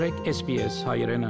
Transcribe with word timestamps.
մտրեք 0.00 0.28
SPS 0.32 0.76
հայրենը 0.88 1.28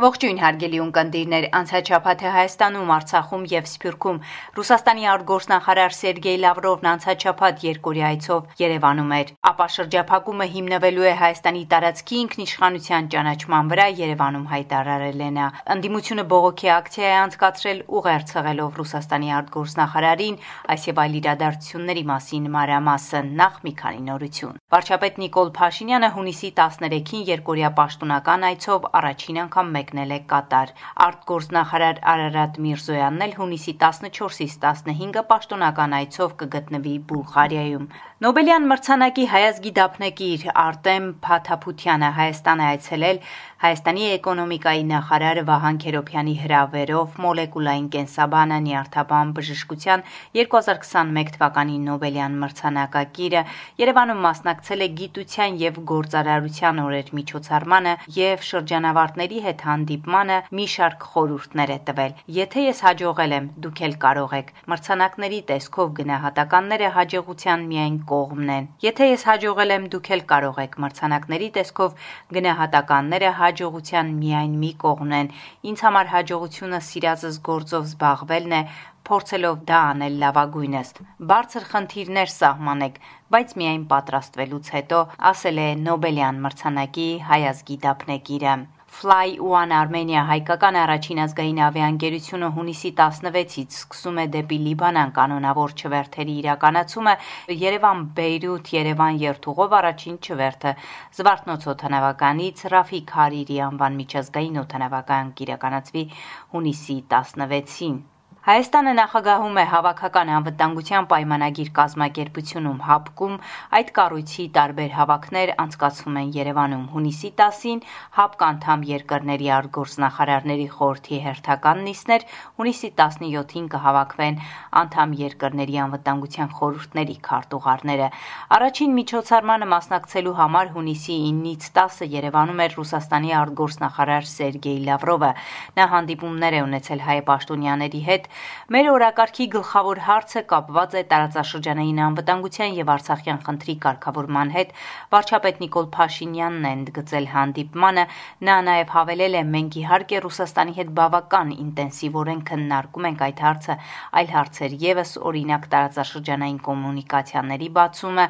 Ողջույն 0.00 0.38
հարգելի 0.40 0.78
ունկնդիրներ, 0.80 1.44
անցաչափաթը 1.58 2.30
Հայաստանում, 2.32 2.90
Արցախում 2.94 3.42
եւ 3.50 3.66
Սփյուռքում 3.68 4.20
Ռուսաստանի 4.56 5.02
արտգործնախարար 5.12 5.94
Սերգեյ 5.96 6.38
Լավրովն 6.40 6.88
անցաչափաթ 6.90 7.64
երկորի 7.66 8.02
այցով 8.08 8.62
Երևանում 8.64 9.12
էր։ 9.16 9.32
Ապա 9.50 9.66
շրջափակումը 9.76 10.46
հիմնվելու 10.54 11.04
է 11.04 11.12
Հայաստանի 11.20 11.64
տարածքի 11.74 12.16
ինքնիշխանության 12.20 13.10
ճանաչման 13.12 13.68
վրա 13.74 13.86
Երևանում 14.00 14.46
հայտարարել 14.56 15.20
է 15.20 15.28
նա։ 15.36 15.50
Անդիմությունը 15.76 16.24
բողոքի 16.32 16.72
ակցիա 16.80 17.12
է 17.12 17.20
անցկացրել 17.20 17.84
ուղերձ 18.00 18.34
Ռուսաստանի 18.80 19.30
արտգործնախարարին 19.36 20.40
այս 20.72 20.82
եւ 20.88 21.04
այլ 21.04 21.20
իրադարձությունների 21.20 22.04
մասին 22.08 22.48
մանրամասն 22.56 23.30
նախ 23.36 23.60
մի 23.68 23.72
քանի 23.84 24.02
նորություն։ 24.08 24.58
Վարչապետ 24.70 25.20
Նիկոլ 25.20 25.48
Փաշինյանը 25.60 26.10
հունիսի 26.16 26.50
13-ին 26.60 27.24
երկորյա 27.34 27.70
պաշտոնական 27.80 28.48
այցով 28.50 28.90
առաջին 29.00 29.40
անգամ 29.44 29.72
մեկ 29.76 29.89
մեկնել 29.90 30.12
է 30.14 30.18
Կատար։ 30.30 30.70
Արտգործնախարար 31.06 31.98
Արարատ 32.12 32.58
Միրզոյանն 32.62 33.24
էլ 33.26 33.34
հունիսի 33.40 33.74
14-ից 33.82 34.54
15-ը 34.62 35.24
պաշտոնական 35.30 35.96
այցով 35.98 36.36
կգտնվի 36.42 36.94
Բուլղարիայում։ 37.10 37.90
Նոբելյան 38.20 38.66
մրցանակի 38.70 39.26
հայազգի 39.32 39.70
դափնեկիր 39.80 40.42
Արտեմ 40.62 41.04
Փաթափությանը 41.24 42.08
Հայաստան 42.20 42.60
է 42.60 42.66
այցելել 42.70 43.20
Հայաստանի 43.60 44.04
էկոնոմիկայի 44.16 44.84
նախարար 44.90 45.38
Վահան 45.48 45.78
Քերոբյանի 45.84 46.34
հրավերով 46.42 47.16
մոլեկուլային 47.24 47.88
կենսաբանը 47.94 48.58
նյարդաբան 48.66 49.32
բժշկության 49.38 50.04
2021 50.36 51.32
թվականի 51.34 51.76
Նոբելյան 51.88 52.38
մրցանակակիրը 52.44 53.42
Երևանում 53.84 54.22
մասնակցել 54.28 54.84
է 54.84 54.88
գիտության 55.00 55.58
եւ 55.64 55.80
գործարարության 55.92 56.80
օրեր 56.84 57.12
միջոցառմանը 57.20 57.94
եւ 58.20 58.48
շրջանավարտների 58.50 59.44
հետ 59.48 59.66
հանդիպմանը 59.80 60.36
մի 60.56 60.64
շարք 60.70 61.04
խորհուրդներ 61.10 61.70
է 61.72 61.78
տվել։ 61.88 62.16
Եթե 62.36 62.64
ես 62.66 62.80
հաջողել 62.84 63.34
եմ, 63.36 63.46
դուք 63.64 63.80
էլ 63.86 63.94
կարող 64.04 64.34
եք։ 64.40 64.50
Մրցանակների 64.72 65.40
տեսքով 65.50 65.92
գնահատականները 66.00 66.90
հաջողության 66.96 67.64
միայն 67.70 67.96
կողմն 68.10 68.52
են։ 68.56 68.68
Եթե 68.84 69.08
ես 69.10 69.24
հաջողել 69.30 69.74
եմ, 69.76 69.88
դուք 69.94 70.10
էլ 70.16 70.24
կարող 70.32 70.60
եք։ 70.64 70.78
Մրցանակների 70.84 71.50
տեսքով 71.56 71.96
գնահատականները 72.36 73.32
հաջողության 73.40 74.14
միայն 74.20 74.54
մի 74.60 74.72
կողմն 74.84 75.16
են։ 75.20 75.32
Ինձ 75.70 75.84
համար 75.88 76.12
հաջողությունը 76.14 76.80
սիրածս 76.90 77.40
գործով 77.50 77.90
զբաղվելն 77.90 78.56
է, 78.60 78.62
փորձելով 79.08 79.62
դա 79.68 79.78
անել 79.90 80.16
լավագույնս։ 80.22 80.90
Բարձր 81.30 81.64
խնդիրներ 81.70 82.32
սահմանեք, 82.32 82.98
բայց 83.34 83.54
միայն 83.60 83.86
պատրաստվելուց 83.92 84.70
հետո, 84.74 85.00
ասել 85.30 85.62
է 85.64 85.68
Նոբելյան 85.86 86.42
մրցանակի 86.44 87.08
հայազգի 87.30 87.76
դափնեկիրը։ 87.86 88.54
Fly 89.00 89.38
One 89.40 89.72
Armenia 89.72 90.22
հայկական 90.28 90.76
առաջին 90.76 91.20
ազգային 91.22 91.60
ավիաընկերությունը 91.66 92.50
հունիսի 92.56 92.90
16-ից 92.98 93.78
սկսում 93.78 94.20
է 94.20 94.26
դեպի 94.34 94.58
Լիբանան 94.66 95.14
կանոնավոր 95.18 95.74
չվերթերի 95.80 96.34
իրականացումը 96.42 97.14
Երևան-Բեյրութ 97.62 98.70
Երևան 98.76 99.22
երթուղով 99.24 99.78
առաջին 99.80 100.20
չվերթը 100.20 100.76
Զվարթնոց 101.16 101.66
օթանավականից 101.76 102.64
Ռաֆիկ 102.76 103.16
Հարիրի 103.16 103.60
անվան 103.70 104.00
միջազգային 104.04 104.64
օթանավական 104.68 105.34
կիրականացվի 105.40 106.08
հունիսի 106.52 107.02
16-ին։ 107.16 108.00
Հայաստանը 108.40 108.92
նախագահում 108.96 109.58
է 109.60 109.62
հավաքական 109.68 110.28
անվտանգության 110.32 111.06
պայմանագիր 111.10 111.70
կազմակերպությունում 111.76 112.78
հապկում 112.86 113.34
այդ 113.76 113.90
կառույցի 113.98 114.44
տարբեր 114.54 114.94
հավաքներ 114.96 115.52
անցկացվում 115.64 116.16
են 116.20 116.30
Երևանում 116.36 116.86
հունիսի 116.92 117.30
10-ին 117.40 117.82
հապկ 118.16 118.44
անդամ 118.46 118.86
երկրների 118.90 119.50
արտգործնախարարների 119.56 120.68
խորհրդի 120.76 121.18
հերթական 121.26 121.82
նիստներ 121.90 122.24
հունիսի 122.56 122.90
17-ին 123.02 123.68
կհավաքվեն 123.76 124.40
անդամ 124.80 125.14
երկրների 125.20 125.76
անվտանգության 125.84 126.50
խորհուրդների 126.56 127.18
քարտուղարները 127.28 128.08
առաջին 128.56 128.96
միջոցառմանը 129.00 129.70
մասնակցելու 129.76 130.34
համար 130.40 130.72
հունիսի 130.80 131.18
9-ից 131.28 131.68
10-ը 131.76 132.10
Երևանում 132.16 132.64
էր 132.64 132.80
Ռուսաստանի 132.80 133.36
արտգործնախարար 133.44 134.32
Սերգեյ 134.32 134.80
Լավրովը 134.88 135.32
նա 135.76 135.88
հանդիպումներ 135.92 136.56
է 136.56 136.64
ունեցել 136.70 137.06
հայ 137.10 137.20
պաշտոնյաների 137.30 138.04
հետ 138.10 138.29
Մեր 138.74 138.88
օրակարգի 138.94 139.46
գլխավոր 139.54 140.00
հարցը 140.06 140.42
կապված 140.52 140.96
է 141.00 141.02
տարածաշրջանային 141.10 142.00
անվտանգության 142.06 142.76
եւ 142.80 142.92
Արցախյան 142.94 143.40
խնդրի 143.46 143.74
կարգավորման 143.84 144.52
հետ։ 144.56 144.74
Վարչապետ 145.14 145.60
Նիկոլ 145.64 145.88
Փաշինյանն 145.96 146.68
է 146.70 146.72
ընդգծել 146.80 147.26
հանդիպմանը, 147.34 148.04
նա 148.50 148.56
նաեւ 148.70 148.94
հավելել 148.96 149.34
է. 149.40 149.42
«Մենք 149.50 149.80
իհարկե 149.80 150.22
Ռուսաստանի 150.26 150.74
հետ 150.80 150.94
բավական 151.00 151.52
ինտենսիվորեն 151.60 152.42
քննարկում 152.50 153.10
ենք 153.10 153.26
այդ 153.30 153.44
հարցը, 153.46 153.78
այլ 154.20 154.32
հարցեր 154.36 154.78
եւս, 154.84 155.12
օրինակ 155.30 155.68
տարածաշրջանային 155.74 156.60
կոմունիկացիաների 156.70 157.70
բացումը, 157.80 158.26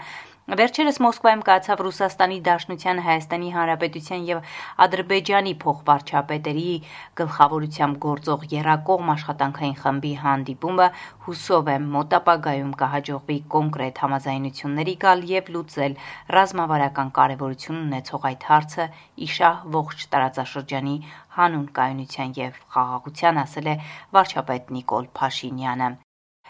Վերջերս 0.50 0.97
Մոսկվայում 1.05 1.43
կայացավ 1.47 1.81
Ռուսաստանի 1.87 2.37
Դաշնության, 2.47 3.00
Հայաստանի 3.05 3.50
Հանրապետության 3.55 4.25
եւ 4.31 4.49
Ադրբեջանի 4.84 5.53
փոխվարչապետերի 5.62 6.72
գլխավորությամբ 7.21 8.00
գործող 8.05 8.47
Երակողմ 8.55 9.12
աշխատանքային 9.15 9.77
խմբի 9.83 10.12
հանդիպումը 10.25 10.89
հուսով 11.28 11.71
եմ 11.77 11.87
մոտ 11.94 12.19
ապագայում 12.19 12.75
կհաջողվի 12.83 13.39
կոնկրետ 13.55 14.03
համաձայնությունների 14.06 14.97
գալ 15.06 15.25
եւ 15.31 15.55
լուծել 15.55 15.97
ռազմավարական 16.41 17.15
կարեւորություն 17.21 17.83
ունեցող 17.87 18.31
այդ 18.34 18.50
հարցը 18.50 18.91
իշահ 19.31 19.65
ողջ 19.78 20.06
տարածաշրջանի 20.10 20.99
հանուն 21.39 21.66
կայունության 21.78 22.39
եւ 22.43 22.62
խաղաղության 22.75 23.43
ասել 23.47 23.75
է 23.77 23.81
վարչապետ 24.19 24.78
Նիկոլ 24.81 25.12
Փաշինյանը 25.21 25.97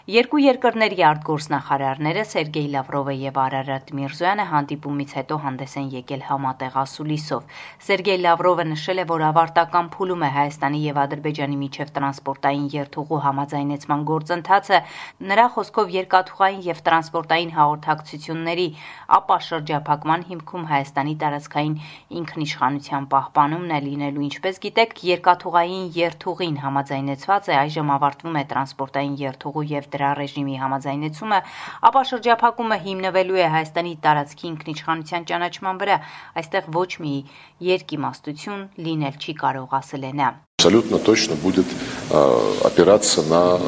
Երկու 0.09 0.39
երկրների 0.41 1.03
արտգործնախարարները 1.05 2.21
Սերգեյ 2.25 2.69
Լավրովը 2.73 3.13
եւ 3.21 3.35
Արարատ 3.37 3.91
Միրզոյանը 3.93 4.45
հանդիպումից 4.49 5.11
հետո 5.13 5.35
հանդես 5.43 5.75
են 5.77 5.91
եկել 5.93 6.23
համատեղ 6.25 6.77
ասուլիսով։ 6.81 7.59
Սերգեյ 7.85 8.17
Լավրովը 8.23 8.65
նշել 8.71 8.97
է, 8.97 9.05
որ 9.11 9.23
ավարտական 9.27 9.91
փուլում 9.93 10.25
է 10.25 10.29
Հայաստանի 10.37 10.79
եւ 10.81 10.97
Ադրբեջանի 11.05 11.57
միջև 11.61 11.91
տրանսպորտային 12.01 12.65
երթուղու 12.73 13.19
համաձայնեցման 13.21 14.01
գործընթացը, 14.09 14.79
նրա 15.29 15.45
խոսքով 15.53 15.93
երկաթուղային 16.01 16.65
եւ 16.65 16.81
տրանսպորտային 16.89 17.53
հաղորդակցությունների 17.61 18.67
ապա 19.21 19.37
շրջափակման 19.51 20.25
հիմքում 20.31 20.65
Հայաստանի 20.73 21.15
տարածքային 21.21 21.77
ինքնիշխանության 22.21 23.05
պահպանումն 23.13 23.77
է 23.77 23.79
լինելու, 23.85 24.25
ինչպես 24.31 24.61
գիտեք, 24.65 24.97
երկաթուղային 25.11 25.85
երթուղին 26.01 26.59
համաձայնեցված 26.65 27.53
է 27.53 27.55
այժմ 27.61 27.95
ավարտվում 28.01 28.41
է 28.41 28.45
տրանսպորտային 28.49 29.15
երթուղու 29.21 29.67
եւ 29.71 29.90
դրա 29.92 30.10
ռեժիմի 30.20 30.56
համաձայնեցումը, 30.62 31.38
ապա 31.90 32.02
շրջափակումը 32.10 32.78
հիմնվելու 32.86 33.40
է 33.42 33.46
Հայաստանի 33.56 33.94
տարածքի 34.06 34.46
ինքնիշխանության 34.52 35.26
ճանաչման 35.30 35.80
վրա։ 35.82 35.96
Այստեղ 36.40 36.70
ոչ 36.76 36.90
մի 37.04 37.14
երկիմաստություն 37.66 38.62
լինել 38.86 39.14
չի 39.22 39.32
կարող, 39.42 39.70
ասել 39.80 40.04
է 40.06 40.12
նա։ 40.22 40.28
Абсолютно 40.58 40.98
точно 40.98 41.34
будет 41.36 41.66
опираться 42.64 43.22
на 43.22 43.58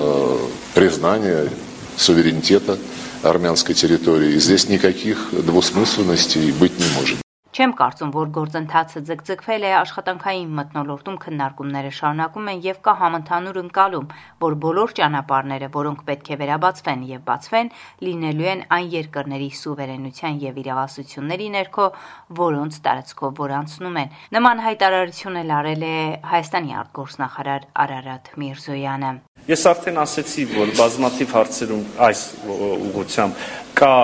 признание 0.74 1.50
суверенитета 1.96 2.78
армянской 3.22 3.74
территории. 3.74 4.32
И 4.32 4.38
здесь 4.40 4.68
никаких 4.68 5.28
двусмысленностей 5.32 6.52
быть 6.52 6.78
не 6.78 6.86
может. 6.98 7.18
Չեմ 7.53 7.73
կարծում, 7.77 8.11
որ 8.15 8.29
գործընթացը 8.33 9.01
ձգձգվել 9.07 9.65
է 9.67 9.71
աշխատանքային 9.77 10.53
մթնոլորտում 10.57 11.17
քննարկումները 11.21 11.91
շարունակում 11.97 12.47
են 12.53 12.63
եւ 12.65 12.79
կա 12.87 12.93
համընդհանուր 13.01 13.59
ընկալում, 13.61 14.07
որ 14.41 14.55
բոլոր 14.63 14.95
ճանապարհները, 14.99 15.69
որոնք 15.75 16.01
պետք 16.07 16.31
է 16.33 16.37
վերաբացվեն 16.41 17.03
եւ 17.11 17.21
բացվեն, 17.29 17.69
լինելու 18.09 18.49
են 18.53 18.65
այն 18.73 18.89
երկրների 18.97 19.51
սուվերենության 19.61 20.41
եւ 20.47 20.59
իրավասությունների 20.63 21.51
ներքո, 21.59 21.87
որոնց 22.41 22.81
տարածքով 22.89 23.37
որ 23.43 23.55
անցնում 23.61 24.01
են։ 24.01 24.17
Նման 24.33 24.65
հայտարարություն 24.65 25.41
էլ 25.43 25.57
արել 25.61 25.87
է 25.93 25.95
Հայաստանի 26.33 26.77
արտգործնախարար 26.81 27.69
Արարատ 27.85 28.33
Միրզոյանը։ 28.41 29.13
Ես 29.43 29.65
արդեն 29.67 29.97
ասացի, 29.99 30.43
որ 30.55 30.69
բազմաթիվ 30.77 31.31
հարցերում 31.35 31.79
այս 32.05 32.19
ուղղությամբ 32.47 33.39
կա 33.75 33.95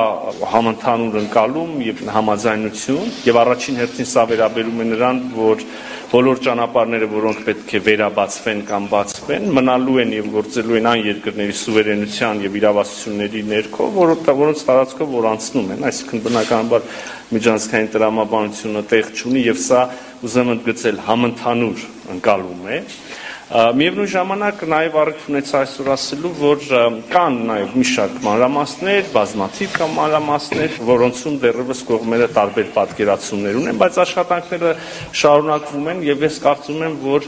համընդհանուր 0.51 1.13
ընկալում 1.21 1.77
եւ 1.85 2.01
համաձայնություն 2.11 3.13
եւ 3.23 3.39
առաջին 3.39 3.79
հերթին 3.79 4.09
սա 4.11 4.25
վերաբերում 4.33 4.81
է 4.83 4.87
նրան, 4.89 5.21
որ 5.37 5.63
բոլոր 6.11 6.41
ճանապարհները, 6.43 7.07
որոնք 7.13 7.39
պետք 7.47 7.71
է 7.71 7.81
վերաբացվեն 7.87 8.63
կամ 8.67 8.89
բացվեն, 8.91 9.47
մնալու 9.55 9.97
են 10.03 10.13
եւ 10.17 10.27
գործելու 10.35 10.77
են 10.79 10.89
այն 10.91 11.03
երկրների 11.07 11.55
սուվերենության 11.61 12.43
եւ 12.49 12.59
իրավասությունների 12.59 13.43
ներքո, 13.53 13.89
որոնց 13.95 14.29
որոնց 14.43 14.65
տարածքով 14.67 15.15
որ 15.15 15.29
անցնում 15.29 15.71
են, 15.77 15.87
այսինքն 15.87 16.25
բնականաբար 16.27 16.89
միջանցքային 17.29 17.89
տրամաբանությունը 17.95 18.83
տեղ 18.89 19.13
չունի 19.15 19.47
եւ 19.47 19.63
սա 19.69 19.87
ուզեմ 20.25 20.53
ընդգծել 20.57 21.03
համընդհանուր 21.07 21.87
ընկալում 22.17 22.69
է 22.73 22.83
Միևնույն 23.49 24.09
ժամանակ 24.13 24.59
նաև 24.69 24.95
առիթ 25.01 25.21
ունեցա 25.31 25.59
այսօր 25.63 25.87
ասելու, 25.89 26.31
որ 26.37 26.65
կան 27.09 27.37
նաև 27.49 27.71
մի 27.79 27.85
շարք 27.89 28.19
մանրամասներ, 28.27 29.07
բազմաթիվ 29.15 29.71
կամ 29.73 29.95
մանրամասներ, 29.97 30.75
որոնցում 30.89 31.39
դեռևս 31.41 31.81
կողմերը 31.89 32.27
տարբեր 32.35 32.69
պատկերացումներ 32.77 33.57
ունեն, 33.63 33.79
բայց 33.81 33.97
աշխատանքները 34.05 34.75
շարունակվում 35.23 35.89
են 35.89 36.05
եւ 36.05 36.27
ես 36.29 36.39
կարծում 36.45 36.85
եմ, 36.85 36.99
որ 37.09 37.27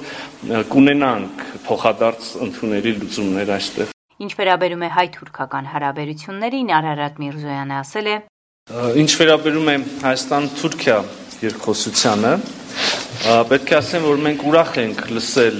կունենանք 0.70 1.44
փոխադարձ 1.66 2.30
ընդունելի 2.46 2.96
լուծումներ 3.02 3.54
այստեղ։ 3.58 3.92
Ինչ 4.22 4.32
վերաբերում 4.38 4.86
է 4.86 4.94
հայ-թուրքական 5.02 5.74
հարաբերություններին, 5.74 6.74
Արարատ 6.78 7.22
Միրզոյանը 7.26 7.76
ասել 7.82 8.12
է. 8.14 8.16
Ինչ 9.02 9.12
վերաբերում 9.18 9.70
է 9.72 9.76
Հայաստան-Թուրքիա 10.06 10.98
երկխոսությանը, 11.42 12.34
Պետք 13.12 13.72
է 13.74 13.76
ասեմ, 13.76 14.06
որ 14.08 14.22
մենք 14.24 14.44
ուրախ 14.48 14.70
ենք 14.80 15.02
լսել 15.12 15.58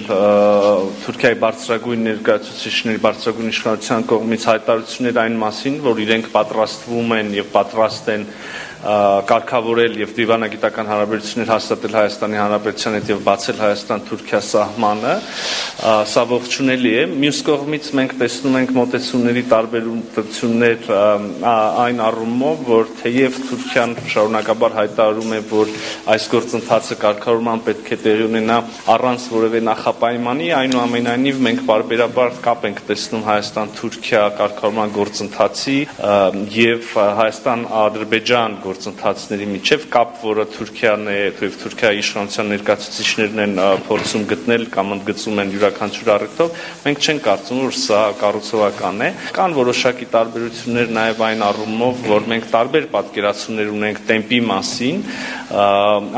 Թուրքիայի 1.04 1.38
բարձրագույն 1.42 2.06
ներկայացուցիչների 2.08 3.02
բարձրագույն 3.04 3.52
իշխանության 3.52 4.06
կողմից 4.12 4.46
հայտարարություններ 4.52 5.20
այն 5.26 5.36
մասին, 5.42 5.76
որ 5.84 6.00
իրենք 6.06 6.30
պատրաստվում 6.32 7.12
են 7.18 7.34
եւ 7.42 7.50
պատրաստ 7.58 8.10
են 8.16 8.26
կարգավորել 8.82 9.98
եւ 10.02 10.14
դիվանագիտական 10.18 10.88
հարաբերություններ 10.90 11.50
հաստատել 11.52 11.96
Հայաստանի 11.98 12.40
Հանրապետության 12.42 12.96
հետ 12.98 13.10
եւ 13.12 13.20
բացել 13.28 13.60
Հայաստան-Թուրքիա 13.62 14.40
սահմանը, 14.48 15.14
սա 16.12 16.24
ողջունելի 16.32 16.94
է։ 17.02 17.04
Մյուս 17.22 17.42
կողմից 17.46 17.90
մենք 18.00 18.16
տեսնում 18.22 18.58
ենք 18.62 18.74
մոտեցումների 18.78 19.44
տարբերություններ 19.52 20.90
այն 21.52 22.02
առումով, 22.08 22.64
որ 22.72 22.90
թեև 23.02 23.38
Թուրքիան 23.52 23.96
շարունակաբար 24.16 24.76
հայտարարում 24.82 25.32
է, 25.38 25.42
որ 25.52 25.74
այս 26.16 26.28
գործընթացը 26.34 27.00
կարգավորման 27.06 27.64
պետք 27.70 27.92
է 27.92 28.00
տեղի 28.02 28.28
ունենա 28.32 28.58
առանց 28.96 29.28
որևէ 29.36 29.62
նախապայմանի, 29.70 30.50
այնուամենայնիվ 30.62 31.42
մենք 31.48 31.64
բարբերաբար 31.70 32.36
կապ 32.46 32.68
ենք 32.72 32.84
տեսնում 32.90 33.26
Հայաստան-Թուրքիա 33.30 34.24
կարգավորման 34.42 34.94
գործընթացի 34.98 35.78
եւ 36.58 36.92
Հայաստան-Ադրբեջան 37.22 38.60
գործընթացների 38.72 39.48
միջև 39.52 39.86
կապ, 39.92 40.12
որը 40.24 40.46
Թուրքիան 40.56 41.08
է, 41.12 41.16
եւ 41.42 41.56
Թուրքիայի 41.62 42.00
իշխանության 42.02 42.52
ներկայացուցիչներն 42.52 43.42
են 43.46 43.60
փորձում 43.88 44.24
գտնել 44.32 44.64
կամ 44.72 44.94
ընդգծում 44.96 45.42
են 45.42 45.52
յուրաքանչյուր 45.56 46.12
առիթով, 46.16 46.56
մենք 46.86 47.02
չենք 47.02 47.24
կարծում, 47.28 47.62
որ 47.62 47.76
սա 47.82 48.02
կառուցողական 48.22 49.02
է։ 49.02 49.10
Կան 49.36 49.56
որոշակի 49.60 50.08
տարբերություններ 50.16 50.94
նաեւ 50.98 51.24
այն 51.28 51.46
առումով, 51.52 52.02
որ 52.12 52.28
մենք 52.32 52.50
տարբեր 52.56 52.88
պատկերացումներ 52.96 53.72
ունենք 53.76 54.02
տեմպի 54.12 54.42
մասին, 54.52 55.06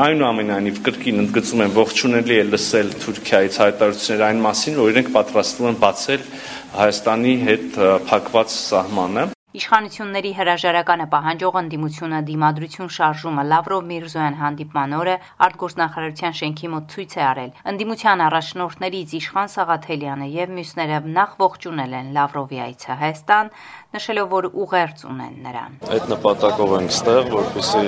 այնուամենայնիվ 0.04 0.82
կրկին 0.88 1.22
ընդգծում 1.24 1.64
են 1.64 1.76
ողջունելի 1.80 2.38
է 2.38 2.48
լսել 2.54 2.92
Թուրքիայից 3.04 3.60
հայտարարություններ 3.64 4.26
այն 4.30 4.42
մասին, 4.48 4.80
որ 4.84 4.94
իրենք 4.94 5.14
պատրաստվում 5.18 5.70
են 5.74 5.80
բացել 5.84 6.28
Հայաստանի 6.74 7.38
հետ 7.48 7.80
փակված 8.10 8.54
սահմանը 8.54 9.33
Իշխանությունների 9.54 10.30
հրաժարականը 10.34 11.04
պահանջող 11.12 11.56
ընդդիմությունը 11.60 12.18
դիմադրություն 12.26 12.88
շարժումը 12.94 13.42
Լավրով 13.50 13.84
Միրզոյան 13.90 14.36
հանդիպման 14.40 14.94
օրը 14.98 15.14
արտգործնախարարության 15.46 16.34
շենքի 16.38 16.70
մոտ 16.72 16.88
ցույց 16.94 17.14
է 17.14 17.22
արել։ 17.26 17.52
Ընդդիմության 17.72 18.24
առաջնորդներից 18.26 19.14
Իշխան 19.20 19.52
Սաղաթելյանը 19.54 20.26
եւ 20.34 20.54
մյուսները 20.58 20.98
նախ 21.14 21.36
ողջունել 21.44 21.94
են 22.00 22.10
Լավրովի 22.18 22.58
այցը 22.64 22.98
Հայաստան, 23.04 23.52
նշելով, 23.94 24.26
որ 24.34 24.50
ուղերձ 24.64 25.06
ունեն 25.14 25.36
նրան։ 25.46 25.78
Այդ 25.94 26.10
նպատակով 26.10 26.74
ենք 26.82 26.94
ստեղ, 26.98 27.30
որպեսզի 27.38 27.86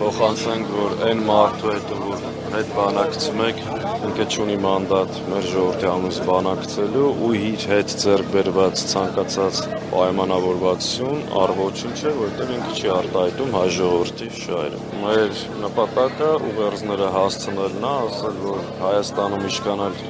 փոխանցենք, 0.00 0.74
որ 0.80 0.94
այն 1.06 1.22
մարդու 1.30 1.70
հետ, 1.70 1.94
որ 2.10 2.26
հետ 2.50 2.74
բանակցում 2.80 3.44
եք, 3.46 3.62
ինքը 4.10 4.26
ունի 4.42 4.58
մանդատ 4.66 5.20
մեր 5.30 5.46
ժողովրդի 5.54 5.88
անունից 5.90 6.20
բանակցելու 6.30 7.10
ու 7.28 7.32
իր 7.50 7.68
հետ 7.74 7.94
ձեռք 8.02 8.34
բերված 8.34 8.84
ցանկացած 8.90 9.62
պայմանավորվածություն 9.90 11.22
առողջին 11.40 11.94
չէ, 11.98 12.12
որտեղ 12.20 12.52
ինքը 12.56 12.74
չի 12.78 12.90
արտահայտում 12.96 13.54
հայ 13.58 13.64
ժողովրդի 13.76 14.28
շահերը։ 14.40 14.82
Մեր 15.04 15.40
նպատակը 15.64 16.30
ուղերձները 16.50 17.12
հասցնելն 17.16 17.86
է, 17.90 17.94
ասել, 18.10 18.36
որ 18.46 18.60
Հայաստանում 18.84 19.46
իշխանալ 19.50 20.02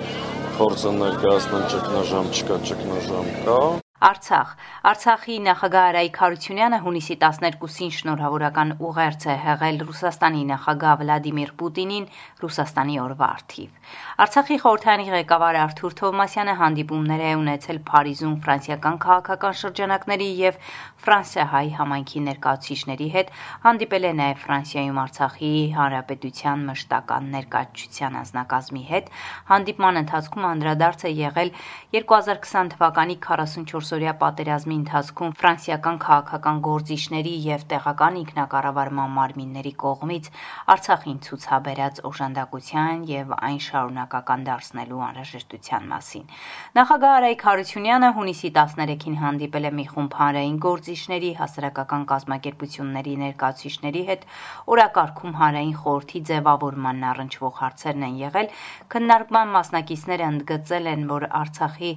փորձը 0.61 0.97
ներկայացնել 1.01 1.71
ճգնաժամ 1.75 2.35
չկա, 2.37 2.59
ճգնաժամ 2.71 3.31
կա 3.47 3.63
Արցախ. 4.01 4.53
Արցախի 4.89 5.35
նախագահ 5.45 5.87
Արայիկ 5.91 6.19
Հարությունյանը 6.23 6.77
հունիսի 6.85 7.15
12-ին 7.21 7.91
շնորհավորական 7.97 8.71
ուղերձ 8.81 9.25
է 9.29 9.35
հղել 9.45 9.81
Ռուսաստանի 9.91 10.45
նախագահ 10.51 10.95
Վլադիմիր 11.01 11.51
Պուտինին 11.61 12.07
Ռուսաստանի 12.41 12.97
օրվա 13.05 13.29
արդիվ։ 13.37 13.91
Արցախի 14.25 14.57
խորհրդանի 14.65 15.07
ղեկավար 15.17 15.59
Արթուր 15.61 15.97
Թովմասյանը 16.01 16.55
հանդիպումներ 16.61 17.21
է 17.29 17.35
ունեցել 17.41 17.83
Փարիզում 17.91 18.39
ֆրանսիական 18.41 18.97
քաղաքական 19.05 19.61
շրջանակների 19.61 20.31
եւ 20.41 20.57
Ֆրանսիահայ 21.01 21.69
համայնքի 21.81 22.21
ներկայացուցիչների 22.25 23.09
հետ, 23.13 23.29
հանդիպել 23.65 24.05
է 24.05 24.13
նաեւ 24.21 24.41
Ֆրանսիայում 24.45 24.99
Արցախի 25.01 25.53
Հանրապետության 25.77 26.65
մշտական 26.71 27.31
ներկայացության 27.37 28.19
անձնակազմի 28.21 28.85
հետ։ 28.91 29.09
Հանդիպման 29.51 30.01
ընթացքում 30.01 30.49
անդրադարձ 30.51 31.07
է 31.09 31.13
եղել 31.21 31.55
2020 31.97 32.75
թվականի 32.77 33.17
44 33.25 33.90
կեսօրյա 33.91 34.13
պատերազմի 34.21 34.75
ընթացքում 34.81 35.31
ֆրանսիական 35.39 35.97
քաղաքական 36.03 36.59
գործիչների 36.63 37.33
եւ 37.43 37.63
տեղական 37.73 38.19
ինքնակառավարման 38.21 39.11
մարմինների 39.17 39.73
կողմից 39.83 40.29
Արցախին 40.75 41.19
ցուցաբերած 41.27 41.99
օժանդակության 42.11 43.03
եւ 43.11 43.35
այն 43.51 43.59
շարունակական 43.67 44.47
դարձնելու 44.47 45.03
անհրաժեշտության 45.09 45.91
մասին։ 45.91 46.31
Նախագահ 46.79 47.17
Արայք 47.19 47.45
Հարությունյանը 47.51 48.11
հունիսի 48.21 48.53
13-ին 48.61 49.19
հանդիպել 49.27 49.67
է 49.67 49.73
մի 49.81 49.87
խումբ 49.91 50.19
հանրային 50.23 50.59
գործիչների, 50.71 51.31
հասարակական 51.43 52.03
կազմակերպությունների 52.15 53.15
ներկայացուցիչների 53.27 54.03
հետ, 54.11 54.27
օրակարգում 54.71 55.39
հանրային 55.43 55.79
խորհրդի 55.83 56.21
ձևավորմանն 56.31 57.09
առնչվող 57.11 57.55
հարցերն 57.65 58.11
են 58.11 58.21
եղել։ 58.23 58.53
Քննարկման 58.95 59.57
մասնակիցները 59.59 60.31
ընդգծել 60.31 60.93
են, 60.95 61.09
որ 61.11 61.33
Արցախի 61.41 61.95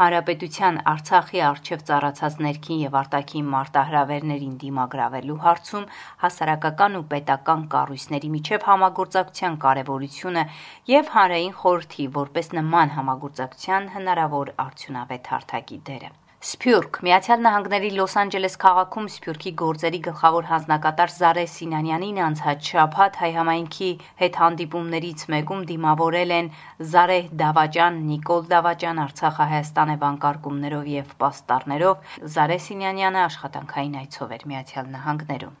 Հանրապետության 0.00 0.76
Արցախի 0.90 1.40
արչև 1.46 1.82
ծառացած 1.88 2.36
ներքին 2.44 2.78
եւ 2.82 2.94
արտաքին 3.00 3.50
մարտահրավերներին 3.54 4.54
դիմագրավելու 4.62 5.36
հարցում 5.42 5.84
հասարակական 6.22 6.96
ու 7.00 7.04
պետական 7.10 7.66
կառույցների 7.74 8.32
միջև 8.38 8.64
համագործակցության 8.70 9.60
կարեւորությունը 9.66 10.46
եւ 10.94 11.12
հանրային 11.18 11.54
խորհրդի 11.60 12.08
որպես 12.16 12.50
նման 12.60 12.96
համագործակցության 12.96 13.92
հնարավոր 14.00 14.54
արդյունավետ 14.68 15.32
հարթակի 15.34 15.80
դերը։ 15.90 16.12
Սփյուռք. 16.40 16.98
Միացյալ 17.04 17.42
Նահանգների 17.44 17.88
Լոս 17.98 18.14
Անջելես 18.16 18.54
քաղաքում 18.62 19.08
Սփյուռքի 19.12 19.50
գործերի 19.60 19.98
գլխավոր 20.06 20.46
հանձնակատար 20.50 21.12
Զարե 21.16 21.44
Սինանյանին 21.54 22.20
անցած 22.26 22.70
շաբաթ 22.70 23.18
հայ 23.20 23.30
համայնքի 23.34 23.90
հետ 24.22 24.38
հանդիպումներից 24.40 25.26
մեկում 25.36 25.66
դիմավորել 25.72 26.34
են 26.38 26.50
Զարե 26.94 27.20
Դավաճան, 27.44 28.00
Նիկոլ 28.08 28.42
Դավաճան, 28.56 29.04
Արցախահայաստան 29.04 29.94
վանկարկումներով 30.08 30.90
եւ 30.96 31.14
պաստառներով 31.20 32.18
Զարե 32.40 32.60
Սինանյանը 32.70 33.24
աշխատանքային 33.28 34.00
այցով 34.00 34.36
էր 34.40 34.48
Միացյալ 34.48 34.92
Նահանգներում։ 34.96 35.56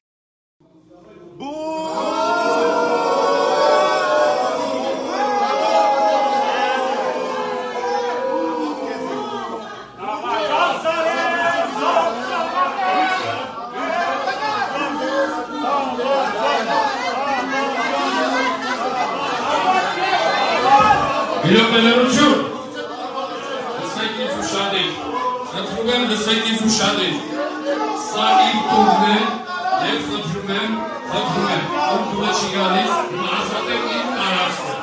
Իրոպելերություն։ 21.48 22.40
Լսեք 23.76 24.18
ինձ 24.24 24.34
ուշադիր։ 24.40 24.90
Խնդրում 25.52 25.88
եմ 25.94 26.04
լսեք 26.10 26.50
ինձ 26.50 26.64
ուշադիր։ 26.66 27.14
Սա 28.08 28.26
իմ 28.48 28.58
տունն 28.66 29.06
է 29.06 29.16
եւ 29.86 30.04
խնդրում 30.10 30.52
եմ, 30.58 30.76
խնդրում 31.14 31.48
եմ, 31.54 31.64
ում 31.86 32.04
տունը 32.10 32.36
չի 32.36 32.52
գալիս, 32.58 32.92
ասատեք 33.38 33.88
իմ 33.96 34.12
տարածքը։ 34.20 34.76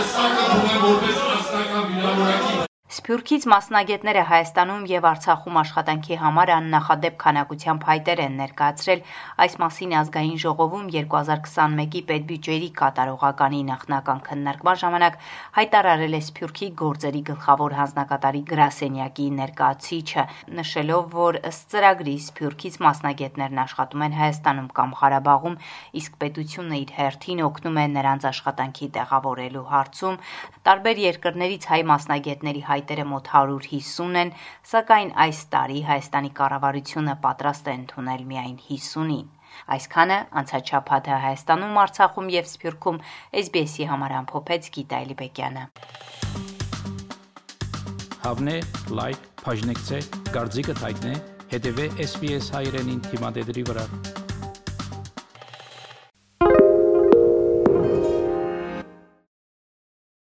Ես 0.00 0.16
սա 0.16 0.32
կնդրում 0.40 0.72
եմ 0.72 0.82
որպես 0.88 1.22
անձնական 1.36 1.94
վիրավորակի 1.94 2.69
Սփյուռքից 2.90 3.44
մասնագետները 3.46 4.22
Հայաստանում 4.26 4.86
եւ 4.90 5.04
Արցախում 5.06 5.58
աշխատանքի 5.60 6.16
համար 6.18 6.50
աննախադեպ 6.56 7.18
քանակությամբ 7.22 7.84
հայտեր 7.86 8.22
են 8.24 8.32
ներկայացրել 8.40 9.02
այս 9.44 9.52
մասին 9.62 9.92
ազգային 10.00 10.40
ժողովում 10.44 10.88
2021-ի 10.96 12.02
պետբյուջերի 12.08 12.70
կատարողականի 12.80 13.60
նախնական 13.68 14.22
քննարկման 14.26 14.80
ժամանակ 14.82 15.18
հայտարարել 15.60 16.16
է 16.18 16.20
Սփյուռքի 16.30 16.68
գործերի 16.82 17.22
գլխավոր 17.30 17.76
հանձնակատարի 17.78 18.42
գրասենյակի 18.50 19.28
ներկայացիչը, 19.38 20.26
նշելով, 20.58 21.06
որ 21.14 21.40
ըստ 21.46 21.70
ծրագրի 21.70 22.16
Սփյուռքից 22.26 22.80
մասնագետներն 22.90 23.62
աշխատում 23.70 24.04
են 24.10 24.18
Հայաստանում 24.18 24.68
կամ 24.80 24.98
Ղարաբաղում, 25.04 25.60
իսկ 26.02 26.18
պետությունը 26.26 26.82
իր 26.82 26.92
հերթին 26.98 27.46
օգնում 27.46 27.80
է 27.80 27.86
նրանց 27.94 28.28
աշխատանքի 28.34 28.92
տեղավորելու 28.98 29.66
հարցում, 29.70 30.20
տարբեր 30.66 31.04
երկրներից 31.06 31.70
հայ 31.70 31.82
մասնագետների 31.94 32.66
հայ 32.70 32.79
հայտերը 32.80 33.04
մոտ 33.12 33.28
150 33.34 34.16
են, 34.20 34.30
սակայն 34.70 35.10
այս 35.24 35.40
տարի 35.52 35.80
Հայաստանի 35.90 36.30
կառավարությունը 36.40 37.14
պատրաստ 37.24 37.68
է 37.68 37.74
ընդունել 37.80 38.22
միայն 38.30 38.56
50-ին։ 38.70 39.26
Այսքանը 39.76 40.18
անցած 40.40 40.70
շաբաթը 40.72 41.18
Հայաստանում, 41.24 41.80
Արցախում 41.84 42.30
եւ 42.36 42.48
Սփյուռքում 42.50 43.02
SBS-ի 43.42 43.88
համար 43.90 44.14
ամփոփեց 44.20 44.70
Գիտա 44.78 45.02
Էլիբեկյանը։ 45.06 45.66
Հավնե, 48.20 48.56
լայք, 49.00 49.28
բաժնեկցե, 49.44 50.00
դարձիկը 50.30 50.78
թայտնե, 50.80 51.14
հետեւե 51.56 51.86
SBS 52.06 52.50
հայրենին 52.56 53.04
թիմադեդի 53.10 53.68
վրա։ 53.72 53.86